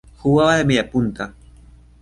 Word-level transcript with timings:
Jugaba 0.21 0.57
de 0.57 0.63
mediapunta. 0.65 1.31